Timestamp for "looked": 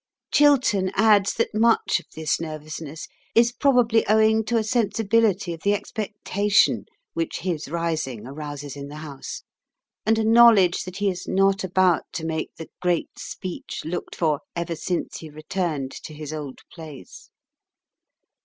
13.85-14.15